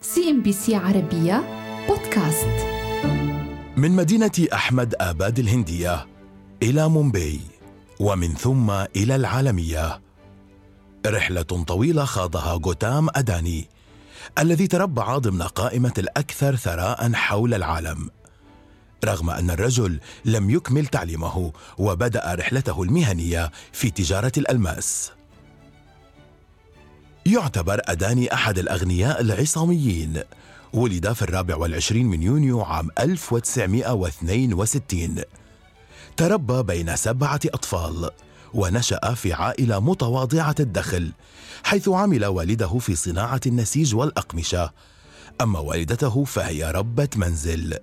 [0.00, 1.44] CNBC عربية
[1.88, 2.66] بودكاست.
[3.76, 6.06] من مدينة أحمد آباد الهندية
[6.62, 7.40] إلى مومباي
[8.00, 10.00] ومن ثم إلى العالمية.
[11.06, 13.68] رحلة طويلة خاضها غوتام أداني
[14.38, 18.10] الذي تربع ضمن قائمة الأكثر ثراء حول العالم.
[19.04, 25.12] رغم أن الرجل لم يكمل تعليمه وبدأ رحلته المهنية في تجارة الألماس.
[27.28, 30.22] يعتبر أداني أحد الأغنياء العصاميين.
[30.72, 35.22] ولد في الرابع والعشرين من يونيو عام 1962
[36.16, 38.10] تربى بين سبعة أطفال
[38.54, 41.12] ونشأ في عائلة متواضعة الدخل
[41.64, 44.72] حيث عمل والده في صناعة النسيج والأقمشة.
[45.40, 47.78] أما والدته فهي ربة منزل.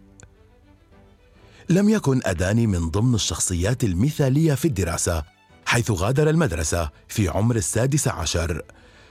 [1.70, 5.24] لم يكن أداني من ضمن الشخصيات المثالية في الدراسة
[5.66, 8.62] حيث غادر المدرسة في عمر السادس عشر.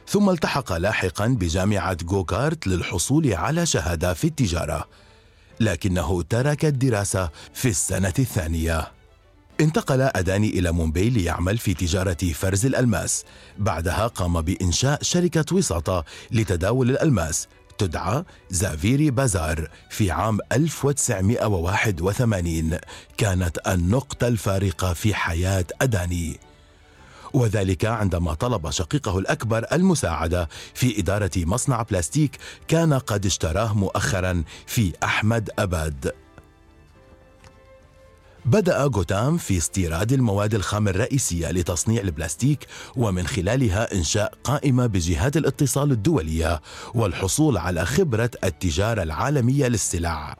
[0.09, 4.89] ثم التحق لاحقا بجامعة جوجارات للحصول على شهادة في التجارة
[5.61, 8.93] لكنه ترك الدراسة في السنة الثانية.
[9.61, 13.24] انتقل أداني إلى مومباي ليعمل في تجارة فرز الألماس.
[13.59, 22.79] بعدها قام بإنشاء شركة وساطة لتداول الألماس تدعى زافيري بازار في عام 1981
[23.16, 26.41] كانت النقطة الفارقة في حياة أداني.
[27.35, 32.37] وذلك عندما طلب شقيقه الأكبر المساعدة في إدارة مصنع بلاستيك
[32.68, 36.12] كان قد اشتراه مؤخرا في أحمد أباد
[38.45, 45.93] بدأ غوتام في استيراد المواد الخام الرئيسية لتصنيع البلاستيك ومن خلالها إنشاء قائمة بجهات الاتصال
[45.93, 46.60] الدولية
[46.95, 50.37] والحصول على خبرة التجارة العالمية للسلع.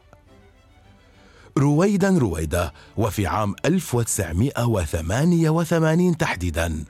[1.57, 6.83] رويدا رويدا وفي عام 1988 تحديدا.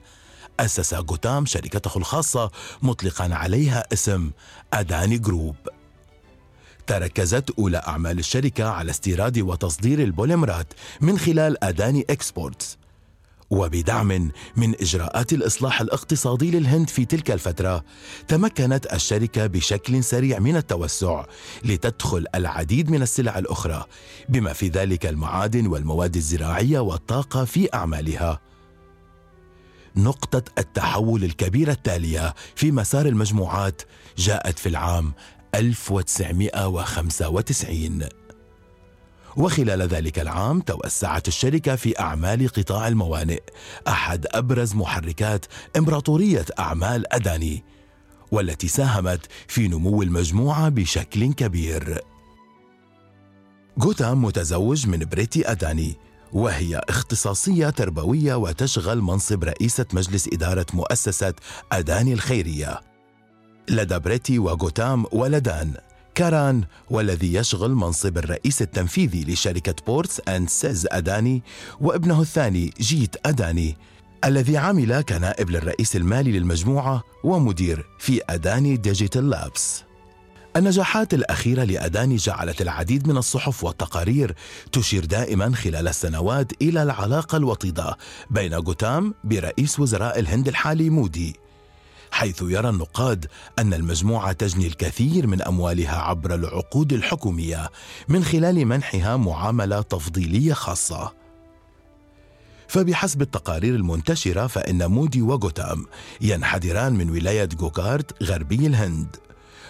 [0.60, 4.32] أسس غوتام شركته الخاصة مطلقا عليها اسم
[4.74, 5.56] أداني group.
[6.88, 12.78] تركزت أولى أعمال الشركة على استيراد وتصدير البوليمرات من خلال أداني exports.
[13.50, 17.84] وبدعم من إجراءات الإصلاح الاقتصادي للهند في تلك الفترة
[18.28, 21.26] تمكنت الشركة بشكل سريع من التوسع
[21.64, 23.86] لتدخل العديد من السلع الأخرى
[24.30, 28.40] بما في ذلك المعادن والمواد الزراعية والطاقة في أعمالها.
[29.96, 33.82] نقطة التحول الكبيرة التالية في مسار المجموعات
[34.18, 35.14] جاءت في العام
[35.56, 38.25] 1995
[39.38, 43.42] وخلال ذلك العام توسعت الشركة في أعمال قطاع الموانئ
[43.88, 45.46] أحد أبرز محركات
[45.78, 47.64] إمبراطورية أعمال أداني
[48.32, 52.02] والتي ساهمت في نمو المجموعة بشكل كبير.
[53.82, 55.96] غوتام متزوج من بريتي أداني
[56.34, 61.34] وهي اختصاصية تربوية وتشغل منصب رئيسة مجلس إدارة مؤسسة
[61.72, 62.82] أداني الخيرية.
[63.70, 65.74] لدى بريتي وغوتام ولدان.
[66.16, 71.44] كاران والذي يشغل منصب الرئيس التنفيذي لشركة ports and SEZ أداني
[71.82, 73.78] وابنه الثاني جيت أداني
[74.26, 79.84] الذي عمل كنائب للرئيس المالي للمجموعة ومدير في أداني digital labs.
[80.58, 84.36] النجاحات الأخيرة لأداني جعلت العديد من الصحف والتقارير
[84.72, 87.98] تشير دائما خلال السنوات إلى العلاقة الوطيدة
[88.30, 91.45] بين غوتام برئيس وزراء الهند الحالي مودي.
[92.16, 93.28] حيث يرى النقاد
[93.60, 97.70] أن المجموعة تجني الكثير من أموالها عبر العقود الحكومية
[98.08, 101.14] من خلال منحها معاملة تفضيلية خاصة.
[102.68, 105.86] فبحسب التقارير المنتشرة فإن مودي وغوتام
[106.22, 109.16] ينحدران من ولاية جوكارت غربي الهند.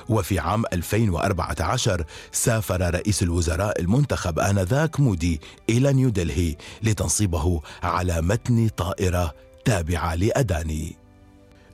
[0.09, 9.33] وفي عام 2014 سافر رئيس الوزراء المنتخب آنذاك مودي إلى نيودلهي لتنصيبه على متن طائرة
[9.65, 11.04] تابعة لأداني.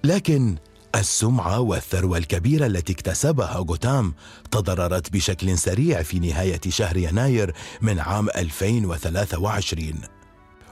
[0.04, 0.56] لكن
[0.96, 4.14] السمعة والثروة الكبيرة التي اكتسبها غوتام
[4.52, 9.94] تضررت بشكل سريع في نهاية شهر يناير من عام 2023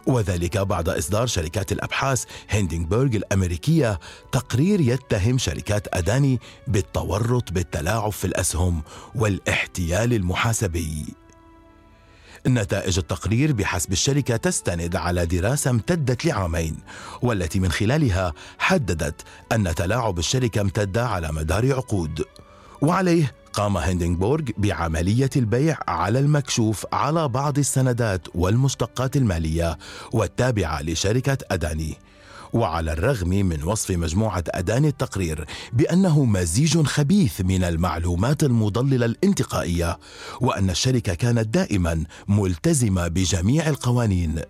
[0.08, 4.00] وذلك بعد إصدار شركات الأبحاث هيندنبرغ الأمريكية
[4.32, 8.82] تقرير يتهم شركات أداني بالتورط بالتلاعب في الأسهم
[9.16, 11.06] والاحتيال المحاسبي.
[12.48, 16.78] نتائج التقرير بحسب الشركة تستند على دراسة امتدت لعامين
[17.22, 19.22] والتي من خلالها حددت
[19.52, 22.26] أن تلاعب الشركة امتد على مدار عقود.
[22.82, 29.78] وعليه قام هيندنبورغ بعملية البيع على المكشوف على بعض السندات والمشتقات المالية
[30.12, 31.98] والتابعة لشركة أداني.
[32.54, 40.00] وعلى الرغم من وصف مجموعة أداني التقرير بأنه مزيج خبيث من المعلومات المضللة الانتقائية
[40.42, 44.42] وأن الشركة كانت دائما ملتزمة بجميع القوانين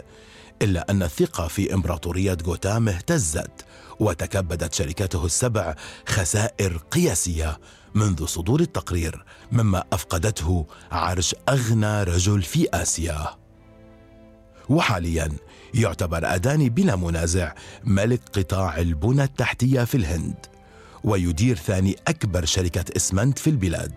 [0.61, 3.65] إلا أن الثقة في إمبراطورية غوتام اهتزت
[3.99, 5.75] وتكبدت شركته السبع
[6.07, 7.59] خسائر قياسية
[7.95, 13.39] منذ صدور التقرير مما أفقدته عرش أغنى رجل في آسيا.
[14.69, 15.29] وحاليا
[15.73, 20.35] يعتبر أداني بلا منازع ملك قطاع البنى التحتية في الهند
[21.03, 23.93] ويدير ثاني أكبر شركة إسمنت في البلاد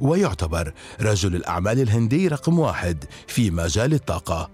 [0.00, 4.50] ويعتبر رجل الأعمال الهندي رقم واحد في مجال الطاقة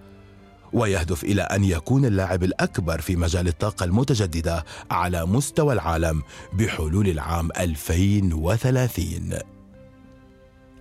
[0.72, 6.22] ويهدف إلى أن يكون اللاعب الأكبر في مجال الطاقة المتجددة على مستوى العالم
[6.52, 9.57] بحلول العام 2030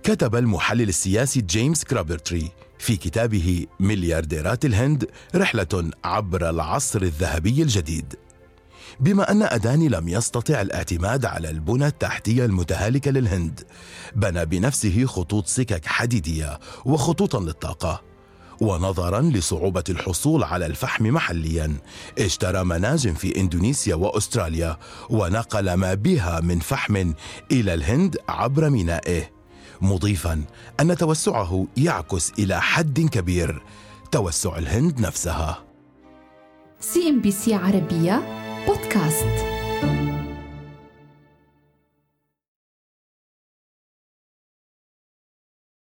[0.08, 8.14] كتب المحلل السياسي جيمس كرابرتري في كتابه مليارديرات الهند رحلة عبر العصر الذهبي الجديد.
[9.00, 13.60] بما أن أداني لم يستطع الاعتماد على البنى التحتية المتهالكة للهند
[14.16, 18.02] بنى بنفسه خطوط سكك حديدية وخطوطا للطاقة
[18.60, 21.76] ونظرا لصعوبة الحصول على الفحم محليا.
[22.18, 24.76] اشترى مناجم في إندونيسيا وأستراليا
[25.10, 27.12] ونقل ما بها من فحم
[27.52, 29.37] إلى الهند عبر مينائه.
[29.80, 30.42] مضيفا
[30.80, 33.62] أن توسعه يعكس إلى حد كبير.
[34.12, 35.64] توسع الهند نفسها.
[36.80, 38.22] CNBC عربية
[38.66, 39.44] بودكاست.